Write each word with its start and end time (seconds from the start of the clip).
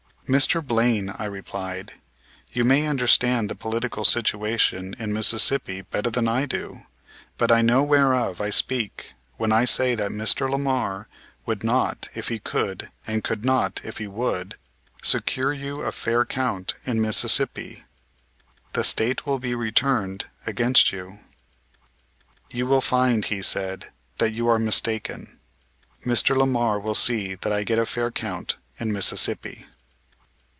"Mr. 0.29 0.65
Blame," 0.65 1.11
I 1.17 1.25
replied, 1.25 1.95
"you 2.53 2.63
may 2.63 2.87
understand 2.87 3.49
the 3.49 3.55
political 3.55 4.05
situation 4.05 4.95
in 4.97 5.11
Mississippi 5.11 5.81
better 5.81 6.09
than 6.09 6.29
I 6.29 6.45
do, 6.45 6.83
but 7.37 7.51
I 7.51 7.61
know 7.61 7.83
whereof 7.83 8.39
I 8.39 8.49
speak 8.49 9.13
when 9.35 9.51
I 9.51 9.65
say 9.65 9.93
that 9.95 10.09
Mr. 10.09 10.49
Lamar 10.49 11.09
would 11.45 11.65
not 11.65 12.07
if 12.15 12.29
he 12.29 12.39
could 12.39 12.89
and 13.05 13.25
could 13.25 13.43
not 13.43 13.81
if 13.83 13.97
he 13.97 14.07
would, 14.07 14.55
secure 15.03 15.51
you 15.51 15.81
a 15.81 15.91
fair 15.91 16.23
count 16.23 16.75
in 16.85 17.01
Mississippi. 17.01 17.83
The 18.71 18.85
State 18.85 19.25
will 19.25 19.39
be 19.39 19.53
returned 19.53 20.27
against 20.47 20.93
you." 20.93 21.19
"You 22.49 22.65
will 22.67 22.79
find," 22.79 23.25
he 23.25 23.41
said, 23.41 23.91
"that 24.19 24.31
you 24.31 24.47
are 24.47 24.57
mistaken. 24.57 25.41
Mr. 26.05 26.37
Lamar 26.37 26.79
will 26.79 26.95
see 26.95 27.35
that 27.35 27.51
I 27.51 27.65
get 27.65 27.77
a 27.79 27.85
fair 27.85 28.11
count 28.11 28.55
in 28.79 28.93
Mississippi." 28.93 29.65